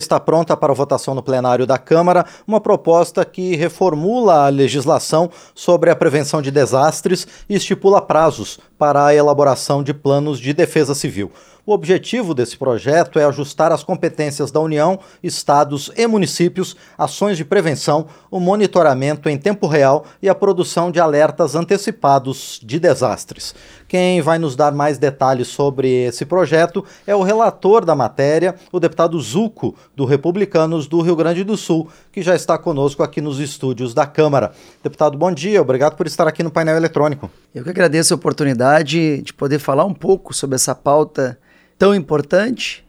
[0.00, 5.90] Está pronta para votação no plenário da Câmara uma proposta que reformula a legislação sobre
[5.90, 11.32] a prevenção de desastres e estipula prazos para a elaboração de planos de defesa civil.
[11.68, 17.44] O objetivo desse projeto é ajustar as competências da União, estados e municípios, ações de
[17.44, 23.54] prevenção, o monitoramento em tempo real e a produção de alertas antecipados de desastres.
[23.86, 28.80] Quem vai nos dar mais detalhes sobre esse projeto é o relator da matéria, o
[28.80, 33.40] deputado Zuco, do Republicanos do Rio Grande do Sul, que já está conosco aqui nos
[33.40, 34.52] estúdios da Câmara.
[34.82, 37.30] Deputado, bom dia, obrigado por estar aqui no painel eletrônico.
[37.54, 41.38] Eu que agradeço a oportunidade de poder falar um pouco sobre essa pauta
[41.78, 42.84] tão importante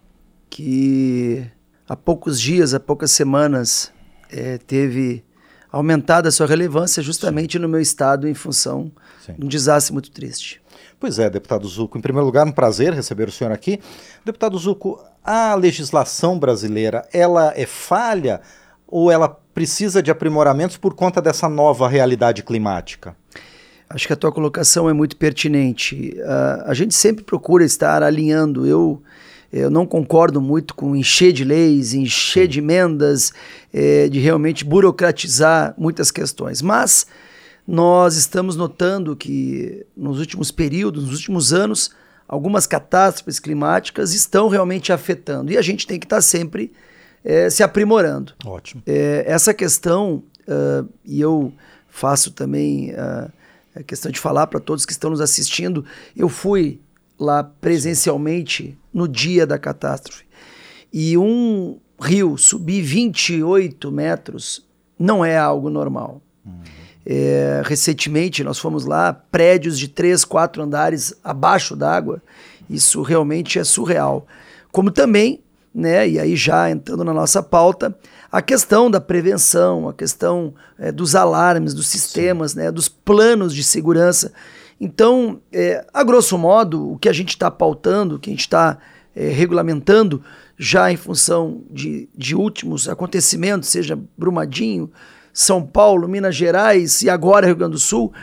[0.50, 1.46] que
[1.88, 3.92] há poucos dias, há poucas semanas,
[4.32, 5.24] é, teve
[5.72, 7.60] aumentada a sua relevância justamente Sim.
[7.60, 8.92] no meu estado em função
[9.24, 9.36] Sim.
[9.38, 10.62] de um desastre muito triste.
[11.00, 11.98] Pois é, deputado Zuco.
[11.98, 13.80] Em primeiro lugar, um prazer receber o senhor aqui.
[14.26, 18.42] Deputado Zuco, a legislação brasileira, ela é falha
[18.88, 23.16] ou ela precisa de aprimoramentos por conta dessa nova realidade climática?
[23.90, 26.14] Acho que a tua colocação é muito pertinente.
[26.18, 28.68] Uh, a gente sempre procura estar alinhando.
[28.68, 29.02] Eu,
[29.52, 33.34] eu não concordo muito com encher de leis, encher de emendas,
[33.74, 36.62] eh, de realmente burocratizar muitas questões.
[36.62, 37.08] Mas
[37.68, 41.92] nós estamos notando que nos últimos períodos, nos últimos anos,
[42.28, 45.52] algumas catástrofes climáticas estão realmente afetando.
[45.52, 46.72] E a gente tem que estar sempre
[47.26, 48.34] eh, se aprimorando.
[48.46, 48.84] Ótimo.
[48.86, 51.52] Eh, essa questão, uh, e eu
[51.90, 52.92] faço também.
[52.92, 53.39] Uh,
[53.76, 55.86] é questão de falar para todos que estão nos assistindo.
[56.16, 56.80] Eu fui
[57.20, 60.26] lá presencialmente no dia da catástrofe.
[60.92, 64.66] E um rio subir 28 metros
[64.98, 66.22] não é algo normal.
[66.46, 66.62] Uhum.
[67.06, 72.22] É, recentemente nós fomos lá, prédios de três, quatro andares abaixo d'água.
[72.70, 74.28] Isso realmente é surreal.
[74.72, 75.42] Como também,
[75.74, 77.96] né, e aí já entrando na nossa pauta,
[78.32, 83.64] a questão da prevenção, a questão é, dos alarmes, dos sistemas, né, dos planos de
[83.64, 84.32] segurança.
[84.80, 88.42] Então, é, a grosso modo, o que a gente está pautando, o que a gente
[88.42, 88.78] está
[89.16, 90.24] é, regulamentando,
[90.58, 94.92] já em função de, de últimos acontecimentos, seja Brumadinho,
[95.34, 98.14] São Paulo, Minas Gerais e agora Rio Grande do Sul,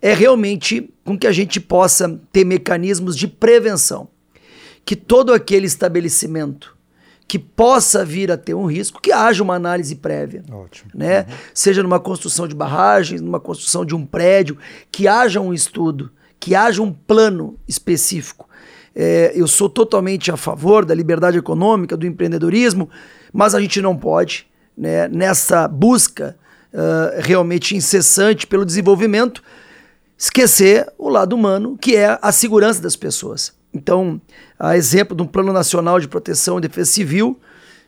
[0.00, 4.08] é realmente com que a gente possa ter mecanismos de prevenção.
[4.84, 6.75] Que todo aquele estabelecimento
[7.28, 10.44] que possa vir a ter um risco, que haja uma análise prévia.
[10.50, 10.90] Ótimo.
[10.94, 11.20] Né?
[11.20, 11.26] Uhum.
[11.52, 14.56] Seja numa construção de barragens, numa construção de um prédio,
[14.92, 18.48] que haja um estudo, que haja um plano específico.
[18.94, 22.88] É, eu sou totalmente a favor da liberdade econômica, do empreendedorismo,
[23.32, 26.36] mas a gente não pode, né, nessa busca
[26.72, 29.42] uh, realmente incessante pelo desenvolvimento,
[30.16, 33.52] esquecer o lado humano, que é a segurança das pessoas.
[33.76, 34.20] Então,
[34.58, 37.38] a exemplo de um Plano Nacional de Proteção e Defesa Civil,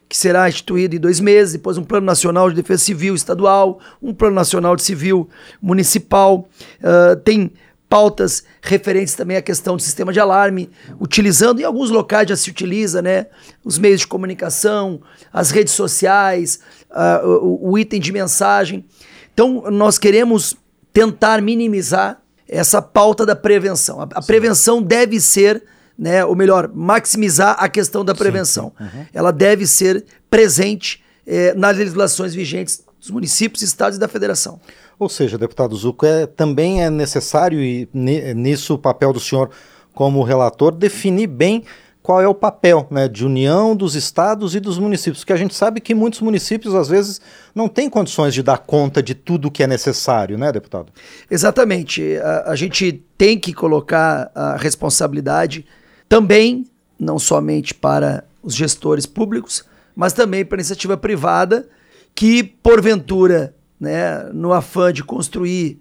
[0.09, 4.15] que será instituído em dois meses, depois um Plano Nacional de Defesa Civil estadual, um
[4.15, 5.29] Plano Nacional de Civil
[5.61, 6.49] municipal.
[6.81, 7.53] Uh, tem
[7.89, 12.51] pautas referentes também à questão do sistema de alarme, utilizando, em alguns locais já se
[12.51, 13.27] utiliza, né,
[13.65, 15.01] os meios de comunicação,
[15.33, 16.61] as redes sociais,
[16.91, 18.85] uh, o, o item de mensagem.
[19.33, 20.57] Então, nós queremos
[20.93, 24.01] tentar minimizar essa pauta da prevenção.
[24.01, 25.63] A, a prevenção deve ser
[25.99, 28.73] né, ou melhor, maximizar a questão da prevenção.
[28.79, 29.07] Uhum.
[29.13, 34.61] Ela deve ser presente eh, nas legislações vigentes dos municípios, estados e da federação.
[34.99, 39.51] Ou seja, deputado Zuco, é, também é necessário, e nisso o papel do senhor
[39.95, 41.65] como relator, definir bem
[42.03, 45.55] qual é o papel né, de união dos estados e dos municípios, porque a gente
[45.55, 47.21] sabe que muitos municípios, às vezes,
[47.55, 50.91] não têm condições de dar conta de tudo que é necessário, né, deputado?
[51.31, 52.17] Exatamente.
[52.17, 55.67] A, a gente tem que colocar a responsabilidade
[56.09, 56.67] também,
[56.99, 59.65] não somente para os gestores públicos,
[59.95, 61.69] mas também para a iniciativa privada,
[62.15, 65.81] que, porventura, né, no afã de construir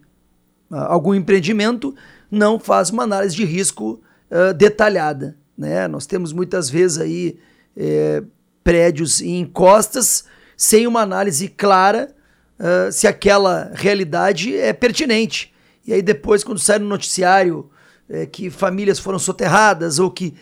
[0.69, 1.95] uh, algum empreendimento,
[2.29, 5.35] não faz uma análise de risco uh, detalhada.
[5.57, 5.87] Né?
[5.87, 7.39] Nós temos muitas vezes aí
[7.75, 8.23] é,
[8.63, 12.13] prédios em encostas sem uma análise clara
[12.59, 15.53] uh, se aquela realidade é pertinente.
[15.85, 17.69] E aí depois, quando sai no noticiário
[18.09, 20.33] é, que famílias foram soterradas ou que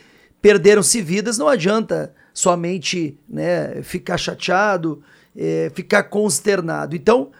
[0.41, 5.01] perderam-se vidas, não adianta somente né, ficar chateado,
[5.35, 6.95] é, ficar consternado.
[6.95, 7.31] Então,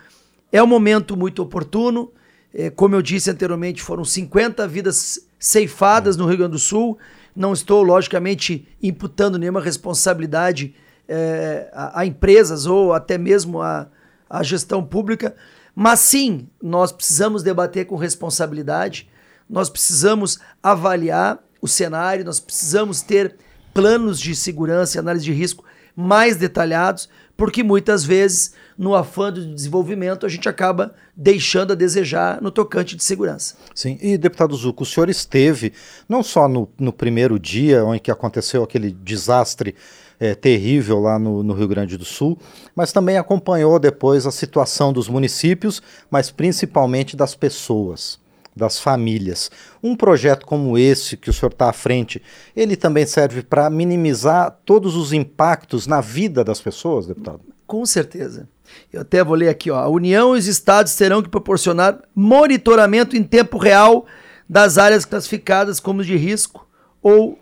[0.51, 2.11] é um momento muito oportuno.
[2.53, 6.97] É, como eu disse anteriormente, foram 50 vidas ceifadas no Rio Grande do Sul.
[7.35, 10.73] Não estou, logicamente, imputando nenhuma responsabilidade
[11.07, 13.87] é, a, a, empresas ou até mesmo a,
[14.29, 15.35] a gestão pública,
[15.75, 19.09] mas sim, nós precisamos debater com responsabilidade
[19.49, 23.35] nós precisamos avaliar o cenário, nós precisamos ter
[23.73, 25.63] planos de segurança e análise de risco
[25.95, 32.41] mais detalhados, porque muitas vezes, no afã do desenvolvimento, a gente acaba deixando a desejar
[32.41, 33.55] no tocante de segurança.
[33.73, 35.73] Sim, e deputado Zuco, o senhor esteve
[36.07, 39.75] não só no, no primeiro dia em que aconteceu aquele desastre
[40.19, 42.37] é, terrível lá no, no, Rio Grande do Sul,
[42.73, 48.19] mas também acompanhou depois a situação dos municípios, mas principalmente das pessoas
[48.55, 49.51] das famílias.
[49.83, 52.21] Um projeto como esse que o senhor está à frente,
[52.55, 57.41] ele também serve para minimizar todos os impactos na vida das pessoas, deputado?
[57.67, 58.47] Com certeza.
[58.93, 59.77] Eu até vou ler aqui, ó.
[59.77, 64.05] A União e os estados terão que proporcionar monitoramento em tempo real
[64.47, 66.67] das áreas classificadas como de risco
[67.01, 67.37] ou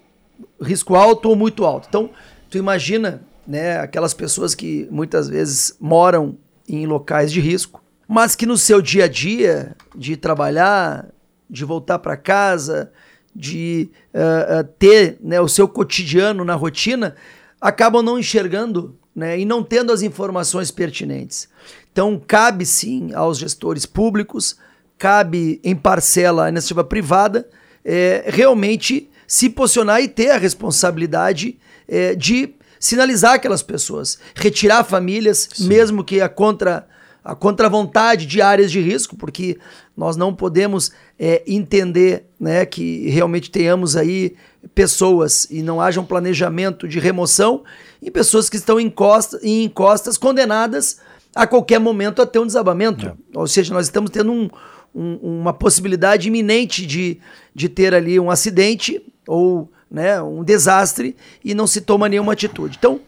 [0.62, 1.88] risco alto ou muito alto.
[1.88, 2.10] Então,
[2.50, 6.38] tu imagina, né, aquelas pessoas que muitas vezes moram
[6.68, 11.08] em locais de risco mas que no seu dia a dia, de trabalhar,
[11.50, 12.92] de voltar para casa,
[13.36, 17.16] de uh, uh, ter né, o seu cotidiano na rotina,
[17.60, 21.48] acabam não enxergando né, e não tendo as informações pertinentes.
[21.92, 24.58] Então, cabe sim aos gestores públicos,
[24.98, 27.48] cabe em parcela à iniciativa privada,
[27.86, 31.58] é, realmente se posicionar e ter a responsabilidade
[31.88, 35.68] é, de sinalizar aquelas pessoas, retirar famílias, sim.
[35.68, 36.88] mesmo que a contra
[37.24, 39.58] a contravontade de áreas de risco, porque
[39.96, 44.36] nós não podemos é, entender né, que realmente tenhamos aí
[44.76, 47.64] pessoas e não haja um planejamento de remoção
[48.02, 51.00] e pessoas que estão em, costa, em encostas condenadas
[51.36, 53.08] a qualquer momento a ter um desabamento.
[53.08, 53.14] É.
[53.34, 54.50] Ou seja, nós estamos tendo um,
[54.94, 57.20] um, uma possibilidade iminente de,
[57.56, 62.78] de ter ali um acidente ou né, um desastre e não se toma nenhuma atitude.
[62.78, 63.00] Então,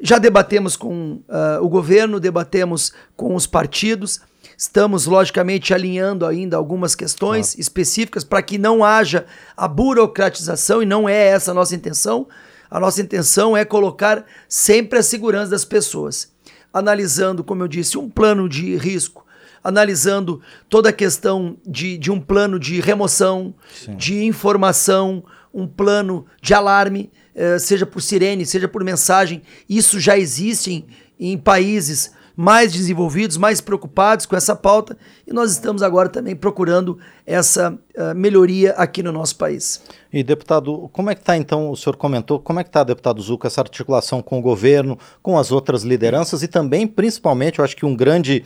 [0.00, 4.20] já debatemos com uh, o governo, debatemos com os partidos,
[4.56, 7.60] estamos logicamente alinhando ainda algumas questões claro.
[7.60, 12.28] específicas para que não haja a burocratização e não é essa a nossa intenção.
[12.70, 16.30] A nossa intenção é colocar sempre a segurança das pessoas,
[16.72, 19.24] analisando, como eu disse, um plano de risco,
[19.64, 23.96] analisando toda a questão de, de um plano de remoção, Sim.
[23.96, 27.10] de informação, um plano de alarme
[27.58, 29.42] seja por sirene, seja por mensagem.
[29.68, 30.72] Isso já existe
[31.18, 34.96] em, em países mais desenvolvidos, mais preocupados com essa pauta,
[35.26, 36.96] e nós estamos agora também procurando
[37.26, 39.82] essa uh, melhoria aqui no nosso país.
[40.12, 43.20] E deputado, como é que está então, o senhor comentou, como é que está, deputado
[43.20, 47.76] Zuca, essa articulação com o governo, com as outras lideranças e também, principalmente, eu acho
[47.76, 48.44] que um grande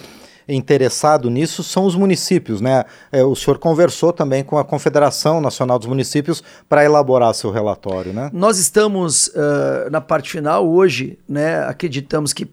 [0.48, 2.84] interessado nisso são os municípios, né?
[3.10, 8.12] É, o senhor conversou também com a Confederação Nacional dos Municípios para elaborar seu relatório,
[8.12, 8.30] né?
[8.32, 11.64] Nós estamos uh, na parte final hoje, né?
[11.64, 12.48] Acreditamos que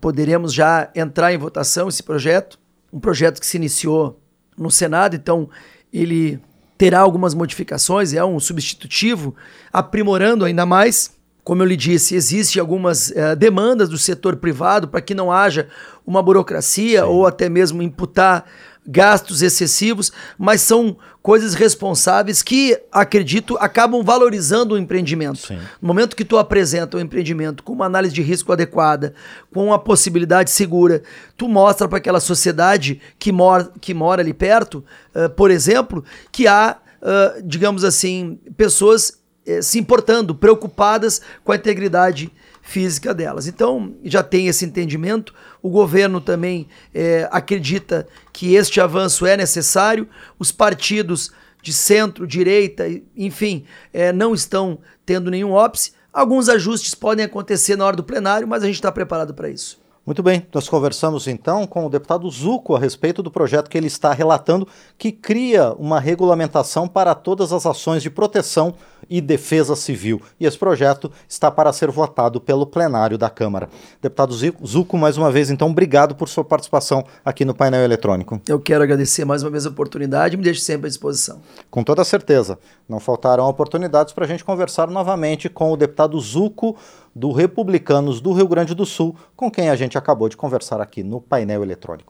[0.00, 2.58] poderemos já entrar em votação esse projeto,
[2.92, 4.18] um projeto que se iniciou
[4.56, 5.48] no Senado, então
[5.92, 6.40] ele
[6.76, 9.34] terá algumas modificações, é um substitutivo,
[9.70, 11.12] aprimorando ainda mais
[11.50, 15.66] como eu lhe disse, existem algumas uh, demandas do setor privado para que não haja
[16.06, 17.08] uma burocracia Sim.
[17.08, 18.44] ou até mesmo imputar
[18.86, 25.48] gastos excessivos, mas são coisas responsáveis que, acredito, acabam valorizando o empreendimento.
[25.48, 25.58] Sim.
[25.82, 29.12] No momento que tu apresenta o empreendimento com uma análise de risco adequada,
[29.52, 31.02] com uma possibilidade segura,
[31.36, 34.84] tu mostra para aquela sociedade que mora, que mora ali perto,
[35.16, 39.19] uh, por exemplo, que há, uh, digamos assim, pessoas
[39.62, 42.30] se importando, preocupadas com a integridade
[42.62, 43.46] física delas.
[43.46, 45.34] Então, já tem esse entendimento.
[45.62, 50.08] O governo também eh, acredita que este avanço é necessário.
[50.38, 52.84] Os partidos de centro, direita,
[53.16, 55.92] enfim, eh, não estão tendo nenhum óbice.
[56.12, 59.80] Alguns ajustes podem acontecer na hora do plenário, mas a gente está preparado para isso.
[60.04, 63.86] Muito bem, nós conversamos então com o deputado Zuco a respeito do projeto que ele
[63.86, 64.66] está relatando,
[64.96, 68.74] que cria uma regulamentação para todas as ações de proteção
[69.10, 70.22] e defesa civil.
[70.38, 73.68] E esse projeto está para ser votado pelo plenário da Câmara.
[74.00, 74.32] Deputado
[74.64, 78.40] Zuco, mais uma vez, então, obrigado por sua participação aqui no painel eletrônico.
[78.48, 81.40] Eu quero agradecer mais uma vez a oportunidade e me deixo sempre à disposição.
[81.68, 82.58] Com toda certeza.
[82.88, 86.76] Não faltarão oportunidades para a gente conversar novamente com o deputado Zuco
[87.14, 91.02] do Republicanos do Rio Grande do Sul, com quem a gente acabou de conversar aqui
[91.02, 92.08] no painel eletrônico.